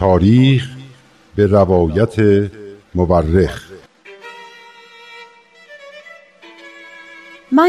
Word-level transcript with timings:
تاریخ 0.00 0.68
به 1.36 1.46
روایت 1.46 2.14
مورخ. 2.94 3.69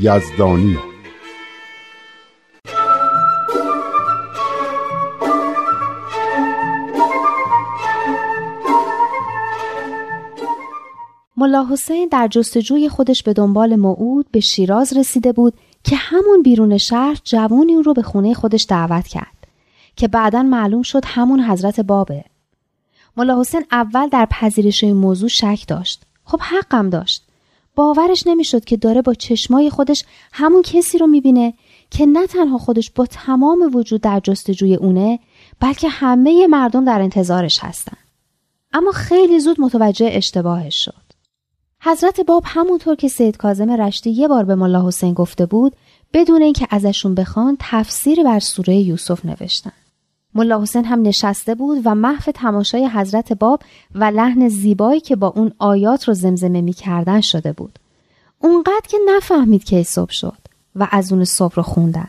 یزدانی 0.00 0.78
ملا 11.36 11.66
حسین 11.70 12.08
در 12.08 12.28
جستجوی 12.28 12.88
خودش 12.88 13.22
به 13.22 13.32
دنبال 13.32 13.76
موعود 13.76 14.26
به 14.30 14.40
شیراز 14.40 14.96
رسیده 14.96 15.32
بود 15.32 15.54
که 15.84 15.96
همون 15.96 16.42
بیرون 16.42 16.78
شهر 16.78 17.18
جوانی 17.24 17.74
اون 17.74 17.84
رو 17.84 17.94
به 17.94 18.02
خونه 18.02 18.34
خودش 18.34 18.66
دعوت 18.68 19.06
کرد. 19.06 19.46
که 19.96 20.08
بعدا 20.08 20.42
معلوم 20.42 20.82
شد 20.82 21.02
همون 21.06 21.40
حضرت 21.40 21.80
بابه. 21.80 22.24
ملا 23.16 23.40
حسین 23.40 23.64
اول 23.72 24.08
در 24.08 24.26
پذیرش 24.30 24.84
این 24.84 24.96
موضوع 24.96 25.28
شک 25.28 25.64
داشت. 25.68 26.02
خب 26.24 26.40
حقم 26.40 26.90
داشت. 26.90 27.25
باورش 27.76 28.26
نمی‌شد 28.26 28.64
که 28.64 28.76
داره 28.76 29.02
با 29.02 29.14
چشمای 29.14 29.70
خودش 29.70 30.04
همون 30.32 30.62
کسی 30.62 30.98
رو 30.98 31.06
می‌بینه 31.06 31.54
که 31.90 32.06
نه 32.06 32.26
تنها 32.26 32.58
خودش 32.58 32.90
با 32.90 33.06
تمام 33.06 33.70
وجود 33.74 34.00
در 34.00 34.20
جستجوی 34.20 34.74
اونه 34.74 35.18
بلکه 35.60 35.88
همه 35.88 36.46
مردم 36.46 36.84
در 36.84 37.00
انتظارش 37.02 37.58
هستن. 37.60 37.96
اما 38.72 38.92
خیلی 38.92 39.40
زود 39.40 39.60
متوجه 39.60 40.08
اشتباهش 40.12 40.84
شد. 40.84 41.06
حضرت 41.80 42.20
باب 42.20 42.42
همونطور 42.46 42.96
که 42.96 43.08
سید 43.08 43.36
کازم 43.36 43.70
رشتی 43.70 44.10
یه 44.10 44.28
بار 44.28 44.44
به 44.44 44.54
ملا 44.54 44.86
حسین 44.86 45.14
گفته 45.14 45.46
بود 45.46 45.76
بدون 46.12 46.42
اینکه 46.42 46.66
ازشون 46.70 47.14
بخوان 47.14 47.56
تفسیری 47.60 48.24
بر 48.24 48.38
سوره 48.38 48.76
یوسف 48.76 49.24
نوشتن. 49.24 49.72
ملا 50.36 50.62
حسین 50.62 50.84
هم 50.84 51.02
نشسته 51.02 51.54
بود 51.54 51.78
و 51.84 51.94
محو 51.94 52.32
تماشای 52.32 52.88
حضرت 52.88 53.32
باب 53.32 53.62
و 53.94 54.04
لحن 54.04 54.48
زیبایی 54.48 55.00
که 55.00 55.16
با 55.16 55.26
اون 55.26 55.52
آیات 55.58 56.08
رو 56.08 56.14
زمزمه 56.14 56.60
می‌کردن 56.60 57.20
شده 57.20 57.52
بود. 57.52 57.78
اونقدر 58.38 58.86
که 58.88 58.96
نفهمید 59.16 59.64
که 59.64 59.82
صبح 59.82 60.12
شد 60.12 60.38
و 60.74 60.88
از 60.90 61.12
اون 61.12 61.24
صبح 61.24 61.54
رو 61.54 61.62
خوندن. 61.62 62.08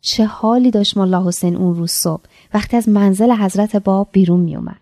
چه 0.00 0.24
حالی 0.24 0.70
داشت 0.70 0.96
ملا 0.96 1.26
حسین 1.26 1.56
اون 1.56 1.74
روز 1.74 1.90
صبح 1.90 2.22
وقتی 2.54 2.76
از 2.76 2.88
منزل 2.88 3.32
حضرت 3.32 3.76
باب 3.76 4.08
بیرون 4.12 4.40
می 4.40 4.56
اومد. 4.56 4.80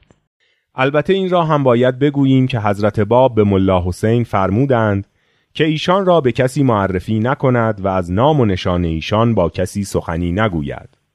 البته 0.75 1.13
این 1.13 1.31
را 1.31 1.45
هم 1.45 1.63
باید 1.63 1.99
بگوییم 1.99 2.47
که 2.47 2.61
حضرت 2.61 3.01
باب 3.01 3.35
به 3.35 3.45
ملا 3.45 3.83
حسین 3.87 4.25
فرمودند 4.25 5.07
که 5.55 5.65
ایشان 5.65 6.07
را 6.07 6.21
به 6.21 6.33
کسی 6.33 6.63
معرفی 6.63 7.19
نکند 7.19 7.85
و 7.85 7.89
از 7.89 8.13
نام 8.13 8.41
و 8.41 8.45
نشان 8.45 8.85
ایشان 8.85 9.35
با 9.35 9.49
کسی 9.49 9.85
سخنی 9.85 10.33
نگوید. 10.33 11.06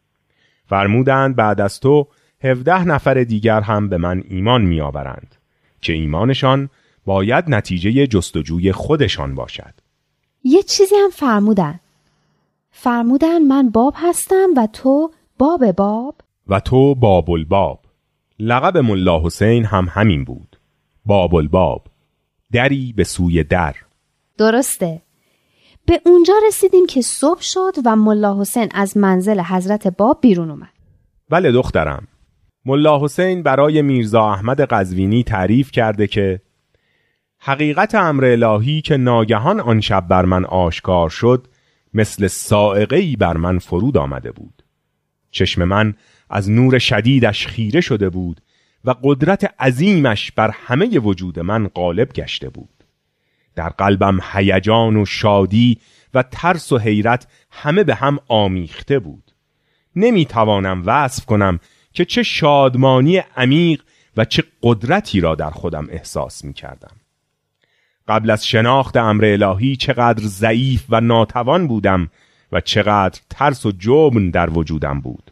فرمودند 0.71 1.35
بعد 1.35 1.61
از 1.61 1.79
تو 1.79 2.07
هفده 2.43 2.83
نفر 2.83 3.23
دیگر 3.23 3.61
هم 3.61 3.89
به 3.89 3.97
من 3.97 4.23
ایمان 4.29 4.61
میآورند 4.61 5.35
که 5.81 5.93
ایمانشان 5.93 6.69
باید 7.05 7.45
نتیجه 7.47 8.07
جستجوی 8.07 8.71
خودشان 8.71 9.35
باشد. 9.35 9.73
یه 10.43 10.63
چیزی 10.63 10.95
هم 10.95 11.09
فرمودن. 11.09 11.79
فرمودن 12.71 13.41
من 13.41 13.69
باب 13.69 13.93
هستم 13.97 14.47
و 14.57 14.67
تو 14.73 15.11
باب 15.37 15.71
باب؟ 15.71 16.15
و 16.47 16.59
تو 16.59 16.95
باب 16.95 17.31
الباب 17.31 17.79
لقب 18.39 18.77
ملا 18.77 19.21
حسین 19.23 19.65
هم 19.65 19.87
همین 19.91 20.23
بود. 20.23 20.59
باب 21.05 21.35
الباب 21.35 21.83
دری 22.51 22.93
به 22.93 23.03
سوی 23.03 23.43
در. 23.43 23.75
درسته. 24.37 25.01
به 25.91 26.02
اونجا 26.06 26.34
رسیدیم 26.47 26.85
که 26.85 27.02
صبح 27.02 27.41
شد 27.41 27.74
و 27.85 27.96
ملا 27.96 28.41
حسین 28.41 28.68
از 28.74 28.97
منزل 28.97 29.40
حضرت 29.40 29.88
باب 29.88 30.22
بیرون 30.22 30.52
اومد. 30.52 30.69
بله 31.29 31.52
دخترم. 31.52 32.07
ملا 32.66 33.03
حسین 33.03 33.44
برای 33.44 33.81
میرزا 33.81 34.31
احمد 34.31 34.62
قزوینی 34.62 35.24
تعریف 35.24 35.72
کرده 35.72 36.07
که 36.07 36.41
حقیقت 37.40 37.96
امر 37.96 38.25
الهی 38.25 38.81
که 38.81 38.97
ناگهان 38.97 39.59
آن 39.59 39.81
شب 39.81 40.07
بر 40.07 40.25
من 40.25 40.46
آشکار 40.46 41.09
شد 41.09 41.47
مثل 41.94 42.28
سائقه 42.28 43.16
بر 43.19 43.38
من 43.38 43.59
فرود 43.59 43.97
آمده 43.97 44.31
بود. 44.31 44.63
چشم 45.31 45.63
من 45.63 45.94
از 46.29 46.50
نور 46.50 46.79
شدیدش 46.79 47.47
خیره 47.47 47.81
شده 47.81 48.09
بود 48.09 48.41
و 48.85 48.96
قدرت 49.03 49.53
عظیمش 49.59 50.31
بر 50.31 50.52
همه 50.53 51.00
وجود 51.00 51.40
من 51.40 51.68
غالب 51.68 52.13
گشته 52.13 52.50
بود. 52.50 52.80
در 53.56 53.69
قلبم 53.69 54.19
هیجان 54.34 54.97
و 54.97 55.06
شادی 55.06 55.78
و 56.13 56.23
ترس 56.23 56.72
و 56.72 56.78
حیرت 56.78 57.28
همه 57.51 57.84
به 57.84 57.95
هم 57.95 58.19
آمیخته 58.28 59.00
بود 59.00 59.31
نمی 59.95 60.25
توانم 60.25 60.84
وصف 60.85 61.25
کنم 61.25 61.59
که 61.94 62.06
چه 62.06 62.23
شادمانی 62.23 63.17
عمیق 63.17 63.81
و 64.17 64.25
چه 64.25 64.44
قدرتی 64.63 65.22
را 65.22 65.35
در 65.35 65.50
خودم 65.50 65.88
احساس 65.90 66.44
می 66.44 66.53
کردم. 66.53 66.91
قبل 68.07 68.29
از 68.29 68.47
شناخت 68.47 68.97
امر 68.97 69.25
الهی 69.25 69.75
چقدر 69.75 70.23
ضعیف 70.23 70.84
و 70.90 71.01
ناتوان 71.01 71.67
بودم 71.67 72.09
و 72.51 72.61
چقدر 72.61 73.22
ترس 73.29 73.66
و 73.66 73.72
جبن 73.72 74.29
در 74.29 74.50
وجودم 74.50 75.01
بود 75.01 75.31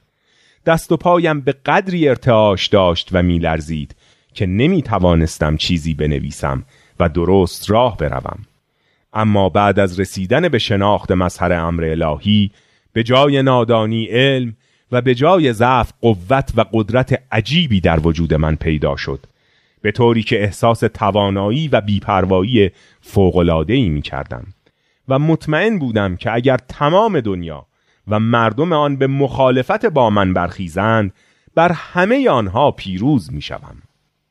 دست 0.66 0.91
و 0.91 0.97
پایم 0.97 1.41
به 1.41 1.52
قدری 1.52 2.09
ارتعاش 2.09 2.68
داشت 2.68 3.09
و 3.12 3.24
میلرزید 3.24 3.96
که 4.34 4.46
نمی 4.46 4.81
توانستم 4.81 5.58
چیزی 5.58 5.94
بنویسم 5.94 6.63
و 6.99 7.09
درست 7.09 7.71
راه 7.71 7.97
بروم. 7.97 8.39
اما 9.13 9.49
بعد 9.49 9.79
از 9.79 9.99
رسیدن 9.99 10.49
به 10.49 10.59
شناخت 10.59 11.11
مظهر 11.11 11.53
امر 11.53 11.83
الهی 11.85 12.51
به 12.93 13.03
جای 13.03 13.41
نادانی 13.41 14.05
علم 14.05 14.55
و 14.91 15.01
به 15.01 15.15
جای 15.15 15.53
ضعف 15.53 15.91
قوت 16.01 16.51
و 16.55 16.65
قدرت 16.73 17.23
عجیبی 17.31 17.81
در 17.81 17.99
وجود 17.99 18.33
من 18.33 18.55
پیدا 18.55 18.95
شد. 18.95 19.25
به 19.81 19.91
طوری 19.91 20.23
که 20.23 20.43
احساس 20.43 20.79
توانایی 20.79 21.67
و 21.67 21.81
بیپروایی 21.81 22.71
فوقلادهی 23.01 23.89
می 23.89 24.01
کردم 24.01 24.47
و 25.07 25.19
مطمئن 25.19 25.79
بودم 25.79 26.16
که 26.16 26.33
اگر 26.33 26.57
تمام 26.57 27.19
دنیا 27.19 27.66
و 28.07 28.19
مردم 28.19 28.73
آن 28.73 28.95
به 28.95 29.07
مخالفت 29.07 29.85
با 29.85 30.09
من 30.09 30.33
برخیزند 30.33 31.13
بر 31.55 31.71
همه 31.71 32.29
آنها 32.29 32.71
پیروز 32.71 33.33
می 33.33 33.41
شوم. 33.41 33.81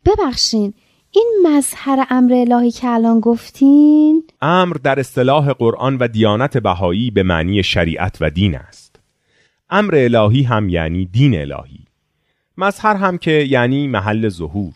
ببخشین 0.06 0.74
این 1.18 1.46
مظهر 1.46 2.06
امر 2.10 2.32
الهی 2.32 2.70
که 2.70 2.88
الان 2.88 3.20
گفتین 3.20 4.24
امر 4.42 4.76
در 4.82 5.00
اصطلاح 5.00 5.52
قرآن 5.52 5.96
و 5.96 6.08
دیانت 6.08 6.58
بهایی 6.58 7.10
به 7.10 7.22
معنی 7.22 7.62
شریعت 7.62 8.16
و 8.20 8.30
دین 8.30 8.54
است. 8.54 9.00
امر 9.70 9.94
الهی 9.94 10.42
هم 10.42 10.68
یعنی 10.68 11.06
دین 11.06 11.40
الهی. 11.40 11.84
مظهر 12.58 12.96
هم 12.96 13.18
که 13.18 13.30
یعنی 13.30 13.88
محل 13.88 14.28
ظهور. 14.28 14.72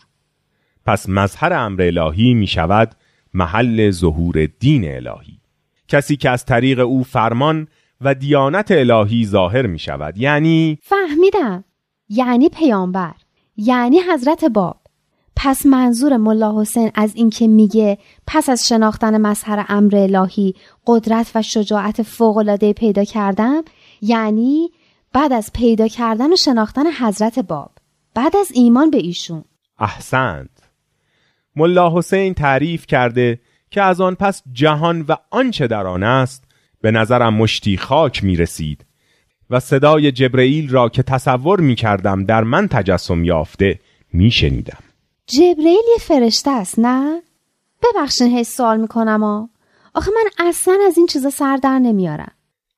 پس 0.85 1.09
مظهر 1.09 1.53
امر 1.53 1.81
الهی 1.81 2.33
می 2.33 2.47
شود 2.47 2.95
محل 3.33 3.91
ظهور 3.91 4.45
دین 4.45 4.95
الهی. 4.95 5.39
کسی 5.87 6.15
که 6.15 6.29
از 6.29 6.45
طریق 6.45 6.79
او 6.79 7.03
فرمان 7.03 7.67
و 8.01 8.15
دیانت 8.15 8.71
الهی 8.71 9.25
ظاهر 9.25 9.65
می 9.65 9.79
شود 9.79 10.17
یعنی 10.17 10.79
فهمیدم. 10.81 11.63
یعنی 12.09 12.49
پیامبر. 12.49 13.13
یعنی 13.57 13.99
حضرت 14.13 14.45
باب. 14.45 14.82
پس 15.45 15.65
منظور 15.65 16.17
ملا 16.17 16.61
حسین 16.61 16.91
از 16.95 17.15
اینکه 17.15 17.47
میگه 17.47 17.97
پس 18.27 18.49
از 18.49 18.67
شناختن 18.67 19.21
مظهر 19.21 19.65
امر 19.69 19.95
الهی 19.95 20.55
قدرت 20.87 21.31
و 21.35 21.41
شجاعت 21.41 22.01
فوقالعاده 22.01 22.73
پیدا 22.73 23.03
کردم 23.03 23.63
یعنی 24.01 24.69
بعد 25.13 25.33
از 25.33 25.51
پیدا 25.53 25.87
کردن 25.87 26.33
و 26.33 26.35
شناختن 26.35 26.83
حضرت 26.99 27.39
باب 27.39 27.71
بعد 28.13 28.35
از 28.35 28.51
ایمان 28.53 28.89
به 28.89 28.97
ایشون 28.97 29.43
احسنت 29.79 30.49
ملا 31.55 31.97
حسین 31.97 32.33
تعریف 32.33 32.85
کرده 32.85 33.39
که 33.71 33.81
از 33.81 34.01
آن 34.01 34.15
پس 34.15 34.43
جهان 34.53 35.01
و 35.01 35.15
آنچه 35.31 35.67
در 35.67 35.87
آن 35.87 36.03
است 36.03 36.43
به 36.81 36.91
نظرم 36.91 37.33
مشتی 37.33 37.77
خاک 37.77 38.23
می 38.23 38.35
رسید 38.35 38.85
و 39.49 39.59
صدای 39.59 40.11
جبرئیل 40.11 40.69
را 40.69 40.89
که 40.89 41.03
تصور 41.03 41.59
می 41.59 41.75
کردم 41.75 42.25
در 42.25 42.43
من 42.43 42.67
تجسم 42.67 43.23
یافته 43.23 43.79
می 44.13 44.31
شنیدم. 44.31 44.82
جبرئیل 45.27 45.83
یه 45.91 45.97
فرشته 45.99 46.51
است 46.51 46.79
نه؟ 46.79 47.21
ببخشین 47.83 48.37
هی 48.37 48.43
سوال 48.43 48.79
می‌کنم 48.79 49.49
آخه 49.93 50.11
من 50.11 50.47
اصلا 50.47 50.77
از 50.87 50.97
این 50.97 51.07
چیزا 51.07 51.29
سر 51.29 51.57
در 51.57 51.79
نمیارم. 51.79 52.31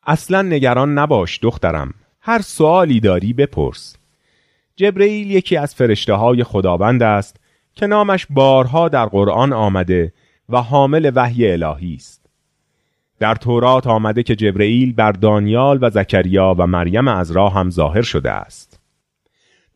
اصلا 0.07 0.41
نگران 0.41 0.97
نباش 0.97 1.39
دخترم. 1.41 1.93
هر 2.21 2.41
سوالی 2.41 2.99
داری 2.99 3.33
بپرس. 3.33 3.95
جبرئیل 4.75 5.31
یکی 5.31 5.57
از 5.57 5.75
فرشته 5.75 6.13
های 6.13 6.43
خداوند 6.43 7.03
است 7.03 7.35
که 7.75 7.87
نامش 7.87 8.27
بارها 8.29 8.89
در 8.89 9.05
قرآن 9.05 9.53
آمده 9.53 10.13
و 10.49 10.61
حامل 10.61 11.11
وحی 11.15 11.51
الهی 11.51 11.95
است. 11.95 12.25
در 13.19 13.35
تورات 13.35 13.87
آمده 13.87 14.23
که 14.23 14.35
جبرئیل 14.35 14.93
بر 14.93 15.11
دانیال 15.11 15.79
و 15.81 15.89
زکریا 15.89 16.55
و 16.57 16.67
مریم 16.67 17.07
از 17.07 17.31
راه 17.31 17.53
هم 17.53 17.69
ظاهر 17.69 18.01
شده 18.01 18.31
است. 18.31 18.79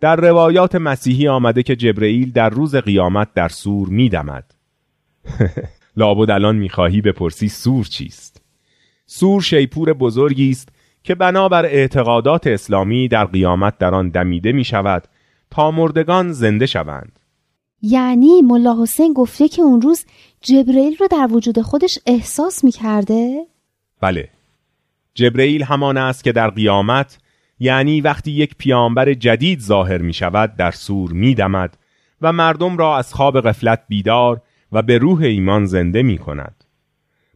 در 0.02 0.16
روایات 0.16 0.76
مسیحی 0.76 1.28
آمده 1.28 1.64
که 1.64 1.76
جبرئیل 1.76 2.32
در 2.32 2.50
روز 2.50 2.76
قیامت 2.76 3.28
در 3.34 3.48
سور 3.48 3.90
میدمد. 3.90 4.56
لابد 5.98 6.32
الان 6.32 6.56
می‌خواهی 6.56 7.02
بپرسی 7.02 7.50
سور 7.50 7.86
چیست؟ 7.86 8.42
سور 9.06 9.42
شیپور 9.42 9.94
بزرگی 9.94 10.50
است 10.50 10.70
که 11.04 11.16
بنابر 11.16 11.66
اعتقادات 11.66 12.48
اسلامی 12.48 13.08
در 13.08 13.26
قیامت 13.26 13.78
در 13.78 13.96
آن 13.96 14.10
دمیده 14.10 14.52
می 14.52 14.64
شود 14.64 15.04
تا 15.52 15.72
مردگان 15.72 16.32
زنده 16.32 16.66
شوند. 16.66 17.20
یعنی 17.82 18.42
ملا 18.42 18.82
حسین 18.82 19.14
گفته 19.14 19.48
که 19.48 19.62
اون 19.62 19.82
روز 19.82 20.06
جبرئیل 20.42 20.98
رو 21.00 21.08
در 21.08 21.28
وجود 21.32 21.62
خودش 21.62 22.00
احساس 22.06 22.64
می 22.64 22.72
کرده؟ 22.72 23.46
بله. 24.02 24.30
جبرئیل 25.14 25.64
همان 25.64 25.98
است 25.98 26.24
که 26.24 26.32
در 26.32 26.50
قیامت 26.50 27.18
یعنی 27.60 28.02
وقتی 28.02 28.32
یک 28.32 28.56
پیامبر 28.58 29.14
جدید 29.14 29.60
ظاهر 29.60 29.98
می 29.98 30.14
شود 30.14 30.56
در 30.56 30.72
سور 30.72 31.12
می 31.12 31.36
دمد 31.36 31.78
و 32.22 32.34
مردم 32.34 32.78
را 32.78 32.98
از 32.98 33.14
خواب 33.14 33.42
غفلت 33.42 33.84
بیدار 33.88 34.42
و 34.72 34.82
به 34.82 34.98
روح 34.98 35.22
ایمان 35.22 35.66
زنده 35.66 36.04
می 36.04 36.18
کند. 36.18 36.64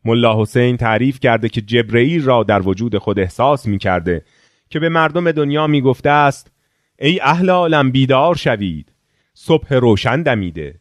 ملا 0.06 0.42
حسین 0.42 0.78
تعریف 0.78 1.20
کرده 1.20 1.50
که 1.50 1.62
جبرئیل 1.62 2.24
را 2.24 2.44
در 2.44 2.62
وجود 2.62 2.98
خود 2.98 3.20
احساس 3.20 3.66
می 3.66 3.78
کرده 3.78 4.26
که 4.70 4.80
به 4.80 4.90
مردم 4.90 5.32
دنیا 5.32 5.68
می 5.68 5.82
گفته 5.82 6.10
است 6.10 6.52
ای 7.00 7.20
اهل 7.22 7.50
عالم 7.50 7.92
بیدار 7.92 8.36
شوید 8.36 8.92
صبح 9.34 9.74
روشن 9.74 10.22
دمیده 10.22 10.80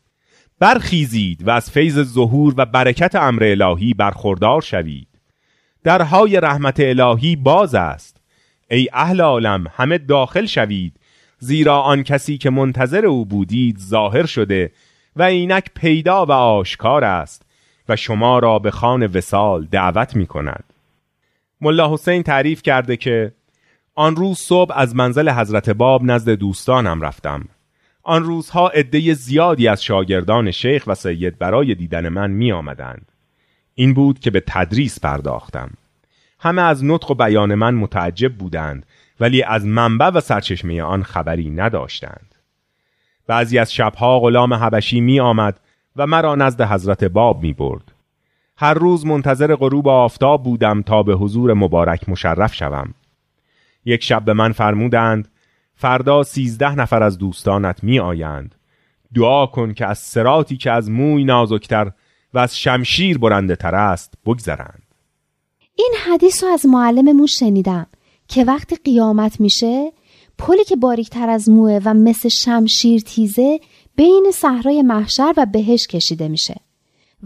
برخیزید 0.58 1.48
و 1.48 1.50
از 1.50 1.70
فیض 1.70 2.02
ظهور 2.02 2.54
و 2.56 2.66
برکت 2.66 3.14
امر 3.14 3.44
الهی 3.44 3.94
برخوردار 3.94 4.60
شوید 4.60 5.08
درهای 5.84 6.40
رحمت 6.40 6.80
الهی 6.80 7.36
باز 7.36 7.74
است 7.74 8.11
ای 8.72 8.88
اهل 8.92 9.20
عالم 9.20 9.66
همه 9.76 9.98
داخل 9.98 10.46
شوید. 10.46 10.96
زیرا 11.38 11.80
آن 11.80 12.02
کسی 12.02 12.38
که 12.38 12.50
منتظر 12.50 13.06
او 13.06 13.24
بودید 13.24 13.78
ظاهر 13.78 14.26
شده 14.26 14.70
و 15.16 15.22
اینک 15.22 15.64
پیدا 15.74 16.26
و 16.26 16.32
آشکار 16.32 17.04
است 17.04 17.42
و 17.88 17.96
شما 17.96 18.38
را 18.38 18.58
به 18.58 18.70
خان 18.70 19.06
وسال 19.06 19.64
دعوت 19.70 20.16
می 20.16 20.26
کند 20.26 20.64
ملا 21.60 21.92
حسین 21.92 22.22
تعریف 22.22 22.62
کرده 22.62 22.96
که 22.96 23.32
آن 23.94 24.16
روز 24.16 24.38
صبح 24.38 24.78
از 24.78 24.96
منزل 24.96 25.30
حضرت 25.30 25.70
باب 25.70 26.04
نزد 26.04 26.30
دوستانم 26.30 27.00
رفتم. 27.00 27.48
آن 28.02 28.24
روزها 28.24 28.68
عده 28.68 29.14
زیادی 29.14 29.68
از 29.68 29.84
شاگردان 29.84 30.50
شیخ 30.50 30.84
و 30.86 30.94
سید 30.94 31.38
برای 31.38 31.74
دیدن 31.74 32.08
من 32.08 32.30
می 32.30 32.52
آمدند. 32.52 33.12
این 33.74 33.94
بود 33.94 34.18
که 34.18 34.30
به 34.30 34.42
تدریس 34.46 35.00
پرداختم. 35.00 35.70
همه 36.42 36.62
از 36.62 36.84
نطق 36.84 37.10
و 37.10 37.14
بیان 37.14 37.54
من 37.54 37.74
متعجب 37.74 38.34
بودند 38.34 38.86
ولی 39.20 39.42
از 39.42 39.66
منبع 39.66 40.10
و 40.10 40.20
سرچشمه 40.20 40.82
آن 40.82 41.02
خبری 41.02 41.50
نداشتند 41.50 42.34
بعضی 43.26 43.58
از 43.58 43.72
شبها 43.72 44.20
غلام 44.20 44.54
حبشی 44.54 45.00
می 45.00 45.20
آمد 45.20 45.60
و 45.96 46.06
مرا 46.06 46.34
نزد 46.34 46.62
حضرت 46.62 47.04
باب 47.04 47.42
می 47.42 47.52
برد. 47.52 47.92
هر 48.56 48.74
روز 48.74 49.06
منتظر 49.06 49.54
غروب 49.54 49.88
آفتاب 49.88 50.42
بودم 50.42 50.82
تا 50.82 51.02
به 51.02 51.14
حضور 51.14 51.54
مبارک 51.54 52.08
مشرف 52.08 52.54
شوم. 52.54 52.94
یک 53.84 54.04
شب 54.04 54.24
به 54.24 54.32
من 54.32 54.52
فرمودند 54.52 55.28
فردا 55.74 56.22
سیزده 56.22 56.74
نفر 56.74 57.02
از 57.02 57.18
دوستانت 57.18 57.84
می 57.84 57.98
آیند. 57.98 58.54
دعا 59.14 59.46
کن 59.46 59.74
که 59.74 59.86
از 59.86 59.98
سراتی 59.98 60.56
که 60.56 60.70
از 60.70 60.90
موی 60.90 61.24
نازکتر 61.24 61.90
و 62.34 62.38
از 62.38 62.58
شمشیر 62.58 63.18
برنده 63.18 63.56
تر 63.56 63.74
است 63.74 64.14
بگذرند. 64.26 64.81
این 65.76 65.94
حدیث 66.04 66.44
رو 66.44 66.50
از 66.50 66.66
معلممون 66.66 67.26
شنیدم 67.26 67.86
که 68.28 68.44
وقتی 68.44 68.76
قیامت 68.76 69.40
میشه 69.40 69.92
پلی 70.38 70.64
که 70.64 70.76
باریکتر 70.76 71.28
از 71.28 71.48
موه 71.48 71.80
و 71.84 71.94
مثل 71.94 72.28
شمشیر 72.28 73.00
تیزه 73.00 73.60
بین 73.96 74.26
صحرای 74.34 74.82
محشر 74.82 75.34
و 75.36 75.46
بهش 75.46 75.86
کشیده 75.86 76.28
میشه 76.28 76.60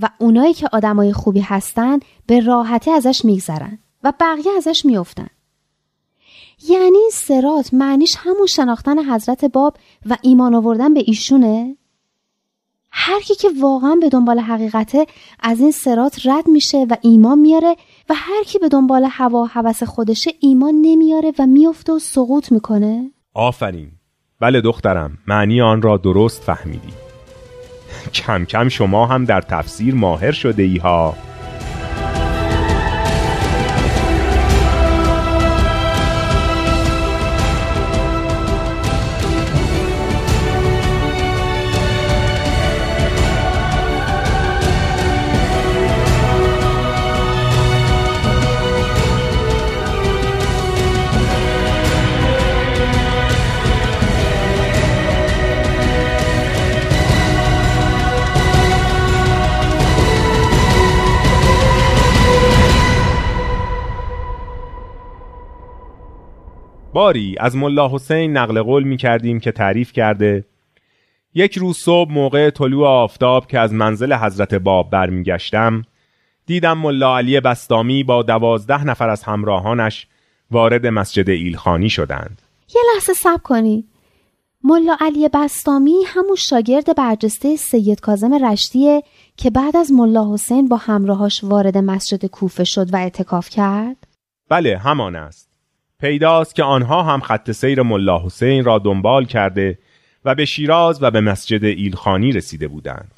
و 0.01 0.09
اونایی 0.19 0.55
که 0.55 0.69
آدمای 0.73 1.13
خوبی 1.13 1.41
هستن 1.41 1.99
به 2.27 2.41
راحتی 2.41 2.91
ازش 2.91 3.25
میگذرن 3.25 3.79
و 4.03 4.13
بقیه 4.21 4.53
ازش 4.57 4.85
میافتن. 4.85 5.29
یعنی 6.69 6.99
سرات 7.13 7.75
معنیش 7.75 8.17
همون 8.19 8.47
شناختن 8.47 8.99
حضرت 8.99 9.45
باب 9.45 9.77
و 10.07 10.17
ایمان 10.23 10.55
آوردن 10.55 10.95
به 10.95 11.03
ایشونه؟ 11.07 11.77
هر 12.99 13.21
کی 13.21 13.35
که 13.35 13.49
واقعا 13.61 13.97
به 14.01 14.09
دنبال 14.09 14.39
حقیقته 14.39 15.07
از 15.41 15.61
این 15.61 15.71
سرات 15.71 16.27
رد 16.27 16.49
میشه 16.49 16.87
و 16.91 16.97
ایمان 17.03 17.39
میاره 17.39 17.77
و 18.09 18.15
هر 18.17 18.45
کی 18.47 18.59
به 18.59 18.69
دنبال 18.69 19.09
هوا 19.11 19.43
و 19.43 19.49
هوس 19.49 19.83
خودشه 19.83 20.31
ایمان 20.41 20.75
نمیاره 20.75 21.33
و 21.39 21.47
میفته 21.47 21.93
و 21.93 21.99
سقوط 21.99 22.53
می‌کنه. 22.53 23.11
آفرین. 23.35 23.91
بله 24.41 24.61
دخترم 24.61 25.19
معنی 25.27 25.61
آن 25.61 25.83
را 25.83 25.97
درست 25.97 26.43
فهمیدی. 26.43 26.93
کم 28.15 28.45
کم 28.45 28.69
شما 28.69 29.07
هم 29.07 29.25
در 29.25 29.41
تفسیر 29.41 29.95
ماهر 29.95 30.33
شده 30.33 30.63
ای 30.63 30.77
ها 30.77 31.15
باری 67.07 67.37
از 67.41 67.57
ملا 67.57 67.89
حسین 67.89 68.37
نقل 68.37 68.63
قول 68.63 68.83
می 68.83 68.97
کردیم 68.97 69.41
که 69.41 69.53
تعریف 69.53 69.93
کرده 69.93 70.45
یک 71.35 71.59
روز 71.59 71.77
صبح 71.77 72.13
موقع 72.13 72.51
طلوع 72.51 72.89
آفتاب 72.89 73.47
که 73.47 73.59
از 73.59 73.73
منزل 73.73 74.13
حضرت 74.13 74.55
باب 74.55 74.91
برمیگشتم 74.91 75.83
دیدم 76.47 76.79
ملا 76.79 77.17
علی 77.17 77.41
بستامی 77.41 78.05
با 78.05 78.23
دوازده 78.23 78.85
نفر 78.85 79.09
از 79.09 79.23
همراهانش 79.23 80.07
وارد 80.51 80.87
مسجد 80.87 81.31
ایلخانی 81.31 81.91
شدند. 81.91 82.43
یه 82.75 82.83
لحظه 82.95 83.13
سب 83.13 83.43
کنی. 83.43 83.85
ملا 84.65 84.97
علی 85.01 85.29
بستامی 85.29 85.97
همون 86.07 86.37
شاگرد 86.37 86.97
برجسته 86.97 87.57
سید 87.57 88.01
کازم 88.01 88.45
رشتیه 88.45 89.03
که 89.37 89.51
بعد 89.51 89.77
از 89.77 89.93
ملا 89.93 90.35
حسین 90.35 90.69
با 90.69 90.77
همراهاش 90.77 91.45
وارد 91.45 91.79
مسجد 91.79 92.27
کوفه 92.27 92.65
شد 92.65 92.95
و 92.95 92.97
اعتکاف 92.97 93.49
کرد؟ 93.49 93.97
بله 94.49 94.79
همان 94.79 95.17
است. 95.17 95.56
پیداست 96.01 96.55
که 96.55 96.63
آنها 96.63 97.03
هم 97.03 97.21
خط 97.21 97.51
سیر 97.51 97.83
ملا 97.83 98.19
حسین 98.25 98.65
را 98.65 98.79
دنبال 98.79 99.25
کرده 99.25 99.79
و 100.25 100.35
به 100.35 100.45
شیراز 100.45 101.03
و 101.03 101.11
به 101.11 101.21
مسجد 101.21 101.65
ایلخانی 101.65 102.33
رسیده 102.33 102.69
بودند. 102.69 103.13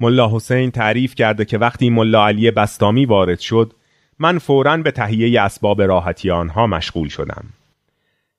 ملا 0.00 0.30
حسین 0.36 0.70
تعریف 0.70 1.14
کرده 1.14 1.44
که 1.44 1.58
وقتی 1.58 1.90
ملا 1.90 2.26
علی 2.26 2.50
بستامی 2.50 3.06
وارد 3.06 3.38
شد 3.38 3.72
من 4.18 4.38
فوراً 4.38 4.76
به 4.76 4.90
تهیه 4.90 5.42
اسباب 5.42 5.82
راحتی 5.82 6.30
آنها 6.30 6.66
مشغول 6.66 7.08
شدم. 7.08 7.44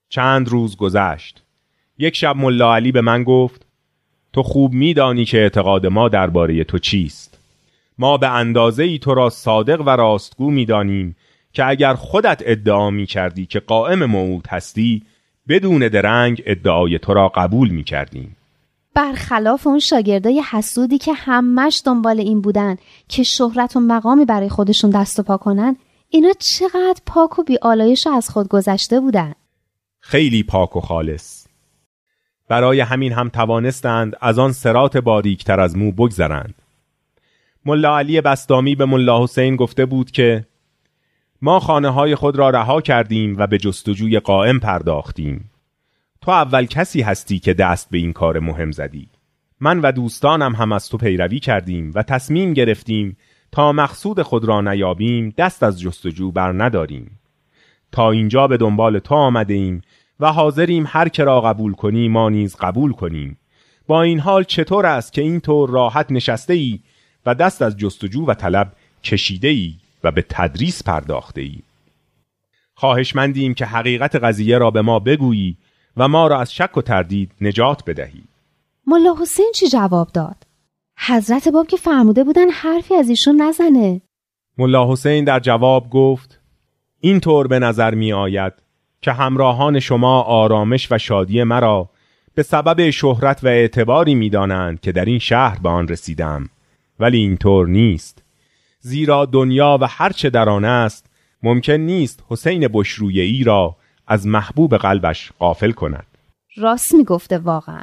چند 0.08 0.48
روز 0.48 0.76
گذشت. 0.76 1.42
یک 1.98 2.16
شب 2.16 2.36
ملا 2.36 2.74
علی 2.74 2.92
به 2.92 3.00
من 3.00 3.24
گفت 3.24 3.66
تو 4.32 4.42
خوب 4.42 4.72
میدانی 4.72 5.24
که 5.24 5.38
اعتقاد 5.38 5.86
ما 5.86 6.08
درباره 6.08 6.64
تو 6.64 6.78
چیست. 6.78 7.38
ما 7.98 8.16
به 8.16 8.28
اندازه 8.28 8.82
ای 8.82 8.98
تو 8.98 9.14
را 9.14 9.30
صادق 9.30 9.80
و 9.80 9.90
راستگو 9.90 10.50
می‌دانیم 10.50 11.16
که 11.52 11.66
اگر 11.66 11.94
خودت 11.94 12.42
ادعا 12.44 12.90
می 12.90 13.06
کردی 13.06 13.46
که 13.46 13.60
قائم 13.60 14.04
موعود 14.04 14.46
هستی 14.46 15.02
بدون 15.48 15.88
درنگ 15.88 16.42
ادعای 16.46 16.98
تو 16.98 17.14
را 17.14 17.28
قبول 17.28 17.68
می 17.68 17.84
کردیم 17.84 18.36
برخلاف 18.94 19.66
اون 19.66 19.78
شاگردای 19.78 20.42
حسودی 20.50 20.98
که 20.98 21.12
همش 21.12 21.82
دنبال 21.86 22.20
این 22.20 22.40
بودن 22.40 22.76
که 23.08 23.22
شهرت 23.22 23.76
و 23.76 23.80
مقامی 23.80 24.24
برای 24.24 24.48
خودشون 24.48 24.90
دست 24.90 25.18
و 25.18 25.22
پا 25.22 25.36
کنن 25.36 25.76
اینا 26.08 26.32
چقدر 26.38 27.00
پاک 27.06 27.38
و 27.38 27.42
بیالایش 27.42 28.06
از 28.06 28.30
خود 28.30 28.48
گذشته 28.48 29.00
بودن. 29.00 29.34
خیلی 30.00 30.42
پاک 30.42 30.76
و 30.76 30.80
خالص. 30.80 31.46
برای 32.48 32.80
همین 32.80 33.12
هم 33.12 33.28
توانستند 33.28 34.16
از 34.20 34.38
آن 34.38 34.52
سرات 34.52 34.96
باریکتر 34.96 35.60
از 35.60 35.76
مو 35.76 35.92
بگذرند. 35.92 36.54
ملا 37.64 37.98
علی 37.98 38.20
بستامی 38.20 38.74
به 38.74 38.84
ملا 38.84 39.22
حسین 39.22 39.56
گفته 39.56 39.86
بود 39.86 40.10
که 40.10 40.44
ما 41.42 41.60
خانه 41.60 41.88
های 41.88 42.14
خود 42.14 42.36
را 42.36 42.50
رها 42.50 42.80
کردیم 42.80 43.36
و 43.38 43.46
به 43.46 43.58
جستجوی 43.58 44.18
قائم 44.18 44.58
پرداختیم. 44.58 45.50
تو 46.20 46.30
اول 46.30 46.66
کسی 46.66 47.02
هستی 47.02 47.38
که 47.38 47.54
دست 47.54 47.90
به 47.90 47.98
این 47.98 48.12
کار 48.12 48.38
مهم 48.38 48.72
زدی. 48.72 49.08
من 49.60 49.80
و 49.80 49.92
دوستانم 49.92 50.54
هم 50.54 50.72
از 50.72 50.88
تو 50.88 50.96
پیروی 50.96 51.40
کردیم 51.40 51.92
و 51.94 52.02
تصمیم 52.02 52.54
گرفتیم 52.54 53.16
تا 53.52 53.72
مقصود 53.72 54.22
خود 54.22 54.44
را 54.44 54.60
نیابیم 54.60 55.34
دست 55.36 55.62
از 55.62 55.80
جستجو 55.80 56.30
بر 56.30 56.52
نداریم. 56.64 57.18
تا 57.92 58.10
اینجا 58.10 58.46
به 58.46 58.56
دنبال 58.56 58.98
تو 58.98 59.14
آمده 59.14 59.54
ایم 59.54 59.82
و 60.20 60.32
حاضریم 60.32 60.84
هر 60.88 61.08
که 61.08 61.24
را 61.24 61.40
قبول 61.40 61.72
کنی 61.72 62.08
ما 62.08 62.28
نیز 62.28 62.56
قبول 62.56 62.92
کنیم. 62.92 63.38
با 63.86 64.02
این 64.02 64.20
حال 64.20 64.44
چطور 64.44 64.86
است 64.86 65.12
که 65.12 65.22
اینطور 65.22 65.70
راحت 65.70 66.12
نشسته 66.12 66.54
ای 66.54 66.80
و 67.26 67.34
دست 67.34 67.62
از 67.62 67.76
جستجو 67.76 68.26
و 68.26 68.34
طلب 68.34 68.72
کشیده 69.04 69.48
ای 69.48 69.74
و 70.04 70.10
به 70.10 70.24
تدریس 70.28 70.82
پرداخته 70.82 71.40
ای 71.40 71.58
خواهشمندیم 72.74 73.54
که 73.54 73.66
حقیقت 73.66 74.16
قضیه 74.16 74.58
را 74.58 74.70
به 74.70 74.82
ما 74.82 74.98
بگویی 74.98 75.56
و 75.96 76.08
ما 76.08 76.26
را 76.26 76.40
از 76.40 76.54
شک 76.54 76.76
و 76.76 76.82
تردید 76.82 77.32
نجات 77.40 77.84
بدهی. 77.84 78.22
ملا 78.86 79.14
حسین 79.20 79.52
چی 79.54 79.68
جواب 79.68 80.08
داد؟ 80.08 80.36
حضرت 80.98 81.48
باب 81.48 81.66
که 81.66 81.76
فرموده 81.76 82.24
بودن 82.24 82.50
حرفی 82.50 82.94
از 82.94 83.08
ایشون 83.08 83.42
نزنه. 83.42 84.00
ملا 84.58 84.92
حسین 84.92 85.24
در 85.24 85.40
جواب 85.40 85.90
گفت 85.90 86.40
اینطور 87.00 87.46
به 87.46 87.58
نظر 87.58 87.94
می 87.94 88.12
آید 88.12 88.52
که 89.02 89.12
همراهان 89.12 89.80
شما 89.80 90.22
آرامش 90.22 90.92
و 90.92 90.98
شادی 90.98 91.42
مرا 91.42 91.90
به 92.34 92.42
سبب 92.42 92.90
شهرت 92.90 93.44
و 93.44 93.46
اعتباری 93.46 94.14
می 94.14 94.30
دانند 94.30 94.80
که 94.80 94.92
در 94.92 95.04
این 95.04 95.18
شهر 95.18 95.58
به 95.58 95.68
آن 95.68 95.88
رسیدم. 95.88 96.48
ولی 97.00 97.18
اینطور 97.18 97.68
نیست. 97.68 98.22
زیرا 98.80 99.26
دنیا 99.26 99.78
و 99.80 99.86
هرچه 99.86 100.30
در 100.30 100.48
آن 100.48 100.64
است 100.64 101.06
ممکن 101.42 101.72
نیست 101.72 102.24
حسین 102.28 102.68
بشرویی 102.72 103.44
را 103.44 103.76
از 104.06 104.26
محبوب 104.26 104.76
قلبش 104.76 105.32
غافل 105.38 105.72
کند. 105.72 106.06
راست 106.56 106.94
می‌گفته 106.94 107.38
واقعا. 107.38 107.82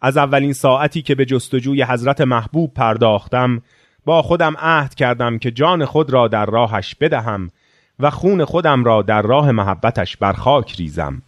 از 0.00 0.16
اولین 0.16 0.52
ساعتی 0.52 1.02
که 1.02 1.14
به 1.14 1.24
جستجوی 1.24 1.82
حضرت 1.82 2.20
محبوب 2.20 2.74
پرداختم 2.74 3.62
با 4.04 4.22
خودم 4.22 4.54
عهد 4.58 4.94
کردم 4.94 5.38
که 5.38 5.50
جان 5.50 5.84
خود 5.84 6.10
را 6.10 6.28
در 6.28 6.46
راهش 6.46 6.94
بدهم 6.94 7.50
و 7.98 8.10
خون 8.10 8.44
خودم 8.44 8.84
را 8.84 9.02
در 9.02 9.22
راه 9.22 9.50
محبتش 9.50 10.16
بر 10.16 10.32
خاک 10.32 10.76
ریزم. 10.76 11.22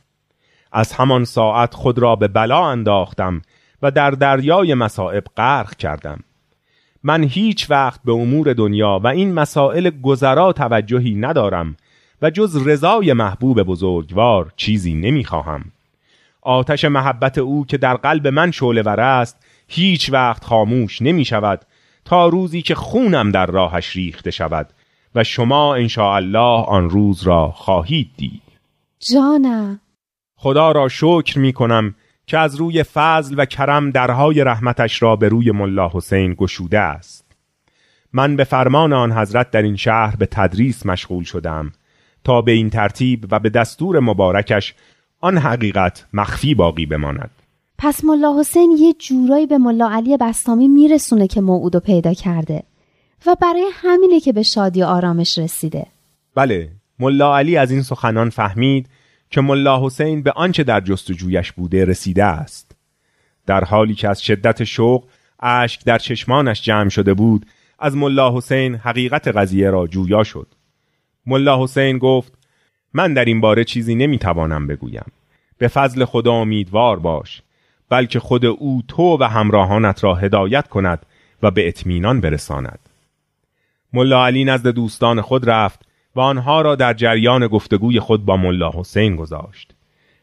از 0.73 0.93
همان 0.93 1.25
ساعت 1.25 1.75
خود 1.75 1.99
را 1.99 2.17
به 2.17 2.29
بلا 2.29 2.67
انداختم 2.67 3.43
و 3.83 3.91
در 3.91 4.11
دریای 4.11 4.75
مصائب 4.75 5.25
غرق 5.37 5.75
کردم. 5.75 6.21
من 7.03 7.25
هیچ 7.25 7.71
وقت 7.71 8.01
به 8.05 8.13
امور 8.13 8.53
دنیا 8.53 9.01
و 9.05 9.07
این 9.07 9.35
مسائل 9.35 9.91
گذرا 9.91 10.53
توجهی 10.53 11.15
ندارم 11.15 11.77
و 12.23 12.31
جز 12.31 12.67
رضای 12.67 13.13
محبوب 13.13 13.63
بزرگوار 13.63 14.53
چیزی 14.57 14.95
نمی‌خواهم. 14.95 15.65
آتش 16.43 16.85
محبت 16.85 17.39
او 17.39 17.67
که 17.67 17.79
در 17.79 17.95
قلب 17.95 18.27
من 18.29 18.51
شعله 18.51 18.83
ور 18.83 19.01
است 19.01 19.37
هیچ 19.69 20.13
وقت 20.13 20.45
خاموش 20.45 21.03
نمی 21.03 21.25
شود 21.25 21.61
تا 22.05 22.29
روزی 22.29 22.63
که 22.63 22.75
خونم 22.75 23.31
در 23.31 23.47
راهش 23.47 23.97
ریخته 23.97 24.31
شود 24.31 24.71
و 25.15 25.25
شما 25.25 25.75
الله 25.99 26.65
آن 26.65 26.91
روز 26.91 27.23
را 27.23 27.51
خواهید 27.51 28.11
دید 28.17 28.43
جانم 29.13 29.81
خدا 30.37 30.73
را 30.73 30.89
شکر 30.89 31.39
می 31.39 31.53
کنم 31.53 31.95
که 32.29 32.39
از 32.39 32.57
روی 32.57 32.83
فضل 32.83 33.35
و 33.39 33.45
کرم 33.45 33.91
درهای 33.91 34.45
رحمتش 34.45 35.03
را 35.03 35.17
به 35.17 35.29
روی 35.29 35.51
ملا 35.51 35.91
حسین 35.93 36.35
گشوده 36.35 36.79
است. 36.79 37.25
من 38.13 38.37
به 38.37 38.45
فرمان 38.45 38.93
آن 38.93 39.13
حضرت 39.13 39.51
در 39.51 39.63
این 39.63 39.77
شهر 39.77 40.17
به 40.17 40.27
تدریس 40.27 40.87
مشغول 40.87 41.25
شدم 41.25 41.73
تا 42.25 42.43
به 42.43 42.53
این 42.53 42.71
ترتیب 42.71 43.27
و 43.31 43.39
به 43.39 43.51
دستور 43.51 44.01
مبارکش 44.01 44.75
آن 45.21 45.39
حقیقت 45.39 46.07
مخفی 46.13 46.55
باقی 46.55 46.87
بماند. 46.87 47.31
پس 47.79 48.05
ملا 48.05 48.41
حسین 48.41 48.77
یه 48.79 48.93
جورایی 48.93 49.47
به 49.47 49.59
ملا 49.59 49.89
علی 49.91 50.17
بستامی 50.17 50.69
میرسونه 50.69 51.27
که 51.27 51.41
موعودو 51.41 51.81
پیدا 51.81 52.15
کرده 52.15 52.63
و 53.27 53.37
برای 53.41 53.67
همینه 53.75 54.21
که 54.21 54.33
به 54.33 54.43
شادی 54.43 54.83
و 54.83 54.85
آرامش 54.85 55.39
رسیده. 55.39 55.87
بله 56.35 56.69
ملا 56.99 57.37
علی 57.37 57.57
از 57.57 57.71
این 57.71 57.83
سخنان 57.83 58.31
فهمید 58.31 58.89
که 59.31 59.41
ملا 59.41 59.87
حسین 59.87 60.23
به 60.23 60.33
آنچه 60.33 60.65
در 60.65 60.81
جستجویش 60.81 61.53
بوده 61.53 61.85
رسیده 61.85 62.25
است. 62.25 62.77
در 63.47 63.65
حالی 63.65 63.95
که 63.95 64.09
از 64.09 64.23
شدت 64.23 64.65
شوق 64.65 65.05
اشک 65.41 65.85
در 65.85 65.99
چشمانش 65.99 66.63
جمع 66.63 66.89
شده 66.89 67.15
بود 67.15 67.47
از 67.79 67.97
ملا 67.97 68.37
حسین 68.37 68.75
حقیقت 68.75 69.29
قضیه 69.29 69.71
را 69.71 69.87
جویا 69.87 70.25
شد. 70.25 70.47
ملا 71.27 71.63
حسین 71.65 71.99
گفت 71.99 72.33
من 72.95 73.15
در 73.15 73.25
این 73.25 73.41
باره 73.41 73.65
چیزی 73.65 73.95
نمی‌توانم 73.95 74.67
بگویم. 74.67 75.13
به 75.59 75.69
فضل 75.69 76.05
خدا 76.05 76.33
امیدوار 76.33 76.99
باش 76.99 77.43
بلکه 77.89 78.21
خود 78.21 78.45
او 78.45 78.83
تو 78.89 79.17
و 79.21 79.25
همراهانت 79.25 80.05
را 80.05 80.15
هدایت 80.15 80.69
کند 80.69 81.07
و 81.43 81.51
به 81.51 81.69
اطمینان 81.69 82.21
برساند. 82.21 82.79
ملا 83.93 84.27
علی 84.27 84.45
نزد 84.45 84.69
دوستان 84.69 85.21
خود 85.21 85.51
رفت 85.51 85.88
و 86.17 86.21
آنها 86.21 86.61
را 86.61 86.75
در 86.75 86.95
جریان 86.95 87.47
گفتگوی 87.47 88.01
خود 88.01 88.25
با 88.25 88.37
ملا 88.37 88.71
حسین 88.75 89.17
گذاشت. 89.17 89.75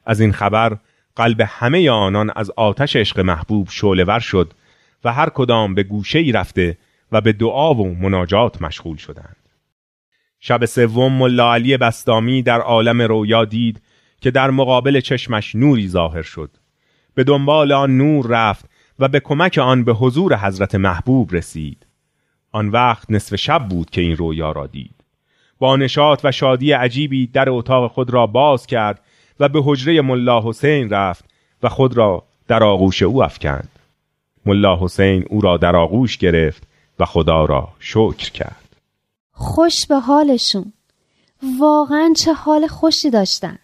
از 0.06 0.20
این 0.20 0.32
خبر 0.32 0.78
قلب 1.16 1.42
همه 1.48 1.90
آنان 1.90 2.32
از 2.36 2.52
آتش 2.52 2.96
عشق 2.96 3.20
محبوب 3.20 3.68
شعلهور 3.70 4.20
شد 4.20 4.54
و 5.04 5.14
هر 5.14 5.30
کدام 5.30 5.76
به 5.76 5.84
گوشه 5.84 6.20
ای 6.20 6.32
رفته 6.32 6.78
و 7.12 7.22
به 7.22 7.34
دعا 7.34 7.74
و 7.74 7.96
مناجات 7.96 8.62
مشغول 8.62 8.98
شدند. 8.98 9.36
شب 10.40 10.66
سوم 10.66 11.14
ملا 11.14 11.54
علی 11.54 11.78
بستامی 11.78 12.42
در 12.42 12.60
عالم 12.60 13.02
رویا 13.02 13.46
دید 13.46 13.82
که 14.22 14.32
در 14.32 14.50
مقابل 14.50 15.00
چشمش 15.00 15.56
نوری 15.56 15.88
ظاهر 15.88 16.22
شد. 16.22 16.58
به 17.14 17.24
دنبال 17.24 17.72
آن 17.72 17.98
نور 17.98 18.28
رفت 18.28 18.66
و 19.00 19.08
به 19.08 19.20
کمک 19.20 19.58
آن 19.58 19.84
به 19.84 19.94
حضور 19.94 20.38
حضرت 20.38 20.76
محبوب 20.76 21.36
رسید. 21.36 21.86
آن 22.52 22.70
وقت 22.70 23.12
نصف 23.12 23.36
شب 23.36 23.68
بود 23.68 23.90
که 23.90 24.02
این 24.02 24.18
رویا 24.18 24.52
را 24.52 24.68
دید. 24.68 24.95
با 25.60 25.76
نشاط 25.76 26.22
و 26.24 26.32
شادی 26.32 26.72
عجیبی 26.72 27.28
در 27.28 27.50
اتاق 27.50 27.92
خود 27.92 28.10
را 28.10 28.28
باز 28.28 28.68
کرد 28.68 29.02
و 29.40 29.50
به 29.50 29.62
حجره 29.66 30.02
ملا 30.02 30.42
حسین 30.42 30.90
رفت 30.90 31.26
و 31.64 31.70
خود 31.70 31.98
را 31.98 32.24
در 32.48 32.64
آغوش 32.64 33.04
او 33.04 33.24
افکند. 33.24 33.70
ملا 34.46 34.78
حسین 34.82 35.26
او 35.30 35.42
را 35.42 35.58
در 35.58 35.76
آغوش 35.76 36.18
گرفت 36.18 36.64
و 37.00 37.06
خدا 37.06 37.46
را 37.46 37.70
شکر 37.80 38.32
کرد. 38.32 38.76
خوش 39.32 39.86
به 39.88 39.96
حالشون. 39.96 40.74
واقعا 41.60 42.14
چه 42.18 42.34
حال 42.34 42.68
خوشی 42.68 43.10
داشتن. 43.10 43.58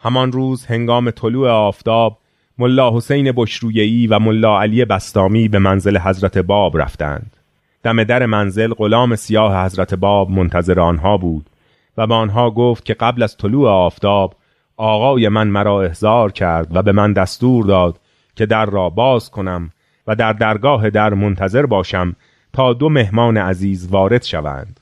همان 0.00 0.32
روز 0.32 0.66
هنگام 0.66 1.10
طلوع 1.10 1.50
آفتاب 1.50 2.18
ملا 2.58 2.96
حسین 2.96 3.32
بشرویی 3.36 4.06
و 4.06 4.18
ملا 4.18 4.60
علی 4.60 4.84
بستامی 4.84 5.48
به 5.48 5.58
منزل 5.58 5.98
حضرت 5.98 6.38
باب 6.38 6.78
رفتند. 6.78 7.37
دم 7.82 8.04
در 8.04 8.26
منزل 8.26 8.74
غلام 8.74 9.16
سیاه 9.16 9.64
حضرت 9.64 9.94
باب 9.94 10.30
منتظر 10.30 10.80
آنها 10.80 11.16
بود 11.16 11.50
و 11.96 12.06
به 12.06 12.14
آنها 12.14 12.50
گفت 12.50 12.84
که 12.84 12.94
قبل 12.94 13.22
از 13.22 13.36
طلوع 13.36 13.70
آفتاب 13.70 14.34
آقای 14.76 15.28
من 15.28 15.48
مرا 15.48 15.82
احضار 15.82 16.32
کرد 16.32 16.76
و 16.76 16.82
به 16.82 16.92
من 16.92 17.12
دستور 17.12 17.64
داد 17.64 18.00
که 18.36 18.46
در 18.46 18.66
را 18.66 18.90
باز 18.90 19.30
کنم 19.30 19.70
و 20.06 20.14
در 20.14 20.32
درگاه 20.32 20.90
در 20.90 21.14
منتظر 21.14 21.66
باشم 21.66 22.16
تا 22.52 22.72
دو 22.72 22.88
مهمان 22.88 23.36
عزیز 23.36 23.88
وارد 23.90 24.22
شوند 24.22 24.80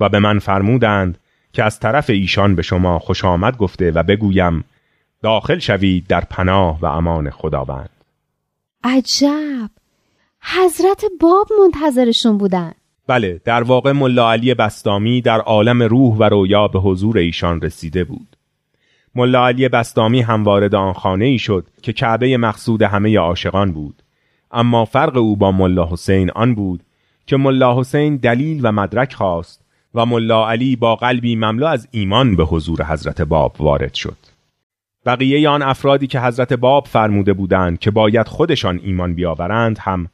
و 0.00 0.08
به 0.08 0.18
من 0.18 0.38
فرمودند 0.38 1.18
که 1.52 1.64
از 1.64 1.80
طرف 1.80 2.10
ایشان 2.10 2.54
به 2.54 2.62
شما 2.62 2.98
خوش 2.98 3.24
آمد 3.24 3.56
گفته 3.56 3.90
و 3.90 4.02
بگویم 4.02 4.64
داخل 5.22 5.58
شوید 5.58 6.06
در 6.06 6.20
پناه 6.20 6.80
و 6.80 6.86
امان 6.86 7.30
خداوند. 7.30 7.90
عجب! 8.84 9.70
حضرت 10.42 11.04
باب 11.20 11.48
منتظرشون 11.60 12.38
بودن. 12.38 12.72
بله 13.06 13.40
در 13.44 13.62
واقع 13.62 13.92
ملا 13.92 14.32
علی 14.32 14.54
بستامی 14.54 15.20
در 15.20 15.40
عالم 15.40 15.82
روح 15.82 16.16
و 16.16 16.22
رویا 16.24 16.68
به 16.68 16.78
حضور 16.78 17.18
ایشان 17.18 17.60
رسیده 17.60 18.04
بود. 18.04 18.36
ملا 19.14 19.46
علی 19.46 19.68
بستامی 19.68 20.20
هم 20.20 20.44
وارد 20.44 20.74
آن 20.74 20.92
خانه 20.92 21.24
ای 21.24 21.38
شد 21.38 21.66
که 21.82 21.92
کعبه 21.92 22.36
مقصود 22.36 22.82
همه 22.82 23.18
عاشقان 23.18 23.72
بود. 23.72 24.02
اما 24.50 24.84
فرق 24.84 25.16
او 25.16 25.36
با 25.36 25.52
ملا 25.52 25.88
حسین 25.90 26.30
آن 26.30 26.54
بود 26.54 26.80
که 27.26 27.36
ملا 27.36 27.80
حسین 27.80 28.16
دلیل 28.16 28.60
و 28.62 28.72
مدرک 28.72 29.12
خواست 29.14 29.64
و 29.94 30.06
ملا 30.06 30.50
علی 30.50 30.76
با 30.76 30.96
قلبی 30.96 31.36
مملو 31.36 31.66
از 31.66 31.88
ایمان 31.90 32.36
به 32.36 32.44
حضور 32.44 32.84
حضرت 32.84 33.22
باب 33.22 33.56
وارد 33.60 33.94
شد. 33.94 34.16
بقیه 35.06 35.48
آن 35.48 35.62
افرادی 35.62 36.06
که 36.06 36.20
حضرت 36.20 36.52
باب 36.52 36.86
فرموده 36.86 37.32
بودند 37.32 37.78
که 37.78 37.90
باید 37.90 38.28
خودشان 38.28 38.80
ایمان 38.82 39.14
بیاورند 39.14 39.78
هم 39.80 40.08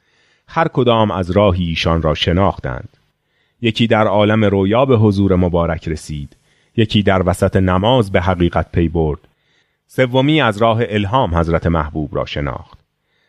هر 0.48 0.68
کدام 0.68 1.10
از 1.10 1.30
راهی 1.30 1.64
ایشان 1.64 2.02
را 2.02 2.14
شناختند. 2.14 2.88
یکی 3.60 3.86
در 3.86 4.06
عالم 4.06 4.44
رویا 4.44 4.84
به 4.84 4.96
حضور 4.96 5.36
مبارک 5.36 5.88
رسید 5.88 6.36
یکی 6.76 7.02
در 7.02 7.28
وسط 7.28 7.56
نماز 7.56 8.12
به 8.12 8.20
حقیقت 8.20 8.72
پی 8.72 8.88
برد. 8.88 9.20
سومی 9.86 10.40
از 10.40 10.58
راه 10.58 10.78
الهام 10.80 11.34
حضرت 11.34 11.66
محبوب 11.66 12.16
را 12.16 12.26
شناخت. 12.26 12.78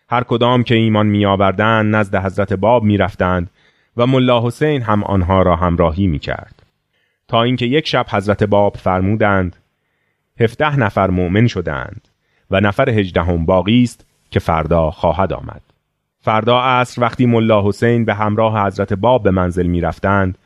هر 0.10 0.24
کدام 0.24 0.64
که 0.64 0.76
ایمان 0.76 1.08
میآوردند 1.08 1.96
نزد 1.96 2.16
حضرت 2.16 2.54
باب 2.54 2.84
می‌رفتند 2.84 3.50
و 3.98 4.08
ملا 4.08 4.48
حسین 4.48 4.82
هم 4.82 5.04
آنها 5.04 5.42
را 5.42 5.56
همراهی 5.56 6.08
می‌کرد. 6.08 6.64
تا 7.28 7.44
اینکه 7.44 7.66
یک 7.66 7.88
شب 7.88 8.06
حضرت 8.10 8.44
باب 8.44 8.78
فرمودند 8.78 9.56
هفده 10.40 10.80
نفر 10.80 11.10
مؤمن 11.10 11.48
شدند 11.48 12.02
و 12.52 12.60
نفر 12.60 12.90
هجدهم 12.90 13.46
باقی 13.46 13.84
است 13.84 14.06
که 14.32 14.40
فردا 14.40 14.92
خواهد 14.92 15.34
آمد. 15.34 15.62
فردا 16.28 16.60
عصر 16.62 17.02
وقتی 17.02 17.26
ملا 17.26 17.68
حسین 17.68 18.06
به 18.06 18.14
همراه 18.14 18.66
حضرت 18.66 18.94
باب 18.94 19.24
به 19.24 19.32
منزل 19.32 19.66
می 19.66 19.82
رفتند 19.82 20.38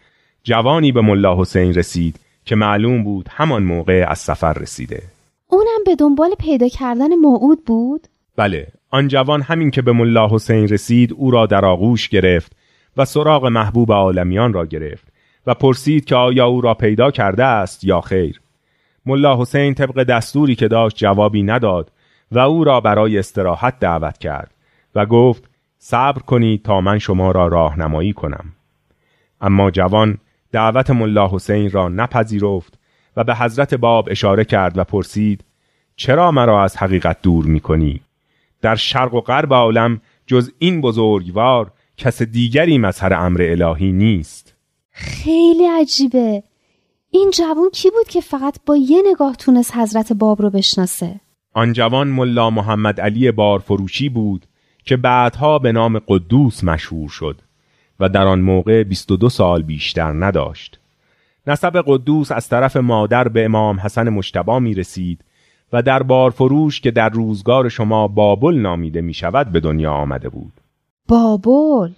جوانی 0.43 0.91
به 0.91 1.01
ملا 1.01 1.41
حسین 1.41 1.73
رسید 1.73 2.19
که 2.45 2.55
معلوم 2.55 3.03
بود 3.03 3.29
همان 3.31 3.63
موقع 3.63 4.05
از 4.07 4.19
سفر 4.19 4.53
رسیده 4.53 5.03
اونم 5.47 5.83
به 5.85 5.95
دنبال 5.95 6.29
پیدا 6.39 6.67
کردن 6.67 7.15
موعود 7.15 7.65
بود؟ 7.65 8.07
بله 8.35 8.67
آن 8.89 9.07
جوان 9.07 9.41
همین 9.41 9.71
که 9.71 9.81
به 9.81 9.91
ملا 9.91 10.27
حسین 10.31 10.67
رسید 10.67 11.13
او 11.13 11.31
را 11.31 11.45
در 11.45 11.65
آغوش 11.65 12.09
گرفت 12.09 12.51
و 12.97 13.05
سراغ 13.05 13.45
محبوب 13.45 13.91
عالمیان 13.91 14.53
را 14.53 14.65
گرفت 14.65 15.07
و 15.47 15.53
پرسید 15.53 16.05
که 16.05 16.15
آیا 16.15 16.45
او 16.45 16.61
را 16.61 16.73
پیدا 16.73 17.11
کرده 17.11 17.43
است 17.43 17.83
یا 17.83 18.01
خیر 18.01 18.41
ملا 19.05 19.41
حسین 19.41 19.73
طبق 19.73 20.03
دستوری 20.03 20.55
که 20.55 20.67
داشت 20.67 20.97
جوابی 20.97 21.43
نداد 21.43 21.91
و 22.31 22.39
او 22.39 22.63
را 22.63 22.81
برای 22.81 23.19
استراحت 23.19 23.79
دعوت 23.79 24.17
کرد 24.17 24.51
و 24.95 25.05
گفت 25.05 25.50
صبر 25.83 26.21
کنید 26.21 26.63
تا 26.63 26.81
من 26.81 26.99
شما 26.99 27.31
را 27.31 27.47
راهنمایی 27.47 28.13
کنم. 28.13 28.45
اما 29.41 29.71
جوان 29.71 30.17
دعوت 30.51 30.89
ملا 30.89 31.29
حسین 31.31 31.71
را 31.71 31.89
نپذیرفت 31.89 32.79
و 33.17 33.23
به 33.23 33.35
حضرت 33.35 33.73
باب 33.73 34.07
اشاره 34.11 34.45
کرد 34.45 34.77
و 34.77 34.83
پرسید 34.83 35.43
چرا 35.95 36.31
مرا 36.31 36.63
از 36.63 36.77
حقیقت 36.77 37.21
دور 37.21 37.45
می 37.45 37.59
کنی؟ 37.59 38.01
در 38.61 38.75
شرق 38.75 39.13
و 39.13 39.21
غرب 39.21 39.53
عالم 39.53 40.01
جز 40.27 40.51
این 40.59 40.81
بزرگوار 40.81 41.71
کس 41.97 42.21
دیگری 42.21 42.77
مظهر 42.77 43.13
امر 43.13 43.41
الهی 43.41 43.91
نیست. 43.91 44.55
خیلی 44.91 45.65
عجیبه. 45.65 46.43
این 47.09 47.31
جوان 47.37 47.69
کی 47.73 47.89
بود 47.89 48.07
که 48.07 48.21
فقط 48.21 48.57
با 48.65 48.77
یه 48.77 49.03
نگاه 49.11 49.35
تونست 49.35 49.75
حضرت 49.75 50.13
باب 50.13 50.41
رو 50.41 50.49
بشناسه؟ 50.49 51.19
آن 51.53 51.73
جوان 51.73 52.07
ملا 52.07 52.49
محمد 52.49 53.01
علی 53.01 53.31
بارفروشی 53.31 54.09
بود 54.09 54.45
که 54.85 54.97
بعدها 54.97 55.59
به 55.59 55.71
نام 55.71 55.99
قدوس 56.07 56.63
مشهور 56.63 57.09
شد 57.09 57.41
و 57.99 58.09
در 58.09 58.27
آن 58.27 58.39
موقع 58.41 58.83
22 58.83 59.29
سال 59.29 59.61
بیشتر 59.61 60.25
نداشت 60.25 60.79
نسب 61.47 61.83
قدوس 61.87 62.31
از 62.31 62.49
طرف 62.49 62.77
مادر 62.77 63.27
به 63.27 63.45
امام 63.45 63.79
حسن 63.79 64.09
مشتبا 64.09 64.59
می 64.59 64.73
رسید 64.73 65.23
و 65.73 65.81
در 65.81 66.03
بارفروش 66.03 66.81
که 66.81 66.91
در 66.91 67.09
روزگار 67.09 67.69
شما 67.69 68.07
بابل 68.07 68.55
نامیده 68.55 69.01
می 69.01 69.13
شود 69.13 69.51
به 69.51 69.59
دنیا 69.59 69.91
آمده 69.91 70.29
بود 70.29 70.53
بابل 71.07 71.91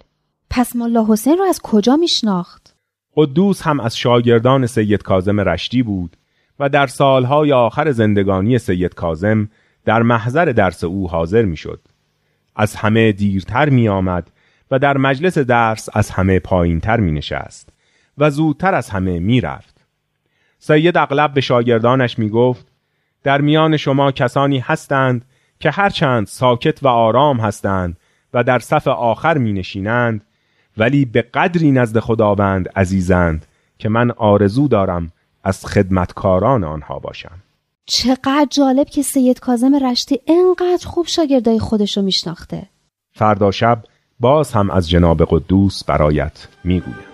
پس 0.50 0.76
ملا 0.76 1.06
حسین 1.08 1.38
رو 1.38 1.44
از 1.44 1.60
کجا 1.62 1.96
می 1.96 2.08
شناخت؟ 2.08 2.76
قدوس 3.16 3.62
هم 3.62 3.80
از 3.80 3.96
شاگردان 3.96 4.66
سید 4.66 5.02
کازم 5.02 5.40
رشتی 5.40 5.82
بود 5.82 6.16
و 6.60 6.68
در 6.68 6.86
سالهای 6.86 7.52
آخر 7.52 7.90
زندگانی 7.90 8.58
سید 8.58 8.94
کازم 8.94 9.48
در 9.84 10.02
محضر 10.02 10.44
درس 10.44 10.84
او 10.84 11.08
حاضر 11.08 11.42
می 11.42 11.56
شد. 11.56 11.80
از 12.56 12.76
همه 12.76 13.12
دیرتر 13.12 13.68
می 13.68 13.88
آمد 13.88 14.30
و 14.70 14.78
در 14.78 14.96
مجلس 14.96 15.38
درس 15.38 15.88
از 15.92 16.10
همه 16.10 16.38
پایینتر 16.38 17.00
می 17.00 17.12
نشست 17.12 17.68
و 18.18 18.30
زودتر 18.30 18.74
از 18.74 18.90
همه 18.90 19.18
می 19.18 19.40
رفت. 19.40 19.74
سید 20.58 20.96
اغلب 20.96 21.34
به 21.34 21.40
شاگردانش 21.40 22.18
می 22.18 22.28
گفت 22.28 22.66
در 23.22 23.40
میان 23.40 23.76
شما 23.76 24.12
کسانی 24.12 24.58
هستند 24.58 25.24
که 25.60 25.70
هرچند 25.70 26.26
ساکت 26.26 26.82
و 26.82 26.88
آرام 26.88 27.40
هستند 27.40 27.96
و 28.34 28.44
در 28.44 28.58
صف 28.58 28.88
آخر 28.88 29.38
می 29.38 29.52
نشینند 29.52 30.24
ولی 30.76 31.04
به 31.04 31.22
قدری 31.22 31.72
نزد 31.72 31.98
خداوند 31.98 32.68
عزیزند 32.68 33.46
که 33.78 33.88
من 33.88 34.10
آرزو 34.10 34.68
دارم 34.68 35.12
از 35.44 35.66
خدمتکاران 35.66 36.64
آنها 36.64 36.98
باشم 36.98 37.42
چقدر 37.86 38.46
جالب 38.50 38.86
که 38.86 39.02
سید 39.02 39.40
کازم 39.40 39.74
رشتی 39.74 40.20
انقدر 40.26 40.86
خوب 40.86 41.06
شاگردای 41.06 41.58
خودشو 41.58 42.02
میشناخته. 42.02 42.68
فردا 43.12 43.50
شب 43.50 43.82
باز 44.20 44.52
هم 44.52 44.70
از 44.70 44.90
جناب 44.90 45.24
قدوس 45.28 45.84
برایت 45.84 46.48
می‌گویم. 46.64 47.13